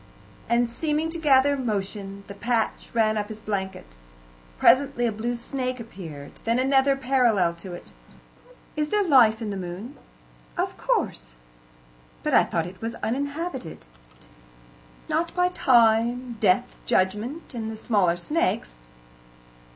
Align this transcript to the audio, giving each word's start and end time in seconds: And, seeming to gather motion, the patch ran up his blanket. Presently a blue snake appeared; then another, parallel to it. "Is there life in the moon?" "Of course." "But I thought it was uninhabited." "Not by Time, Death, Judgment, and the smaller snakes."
And, 0.49 0.67
seeming 0.67 1.11
to 1.11 1.19
gather 1.19 1.55
motion, 1.55 2.23
the 2.25 2.33
patch 2.33 2.89
ran 2.91 3.19
up 3.19 3.29
his 3.29 3.39
blanket. 3.39 3.95
Presently 4.57 5.05
a 5.05 5.11
blue 5.11 5.35
snake 5.35 5.79
appeared; 5.79 6.31
then 6.43 6.57
another, 6.57 6.95
parallel 6.95 7.53
to 7.57 7.73
it. 7.73 7.91
"Is 8.75 8.89
there 8.89 9.03
life 9.03 9.43
in 9.43 9.51
the 9.51 9.57
moon?" 9.57 9.95
"Of 10.57 10.75
course." 10.75 11.35
"But 12.23 12.33
I 12.33 12.43
thought 12.45 12.65
it 12.65 12.81
was 12.81 12.95
uninhabited." 13.03 13.85
"Not 15.07 15.35
by 15.35 15.49
Time, 15.49 16.37
Death, 16.39 16.79
Judgment, 16.87 17.53
and 17.53 17.69
the 17.69 17.77
smaller 17.77 18.15
snakes." 18.15 18.77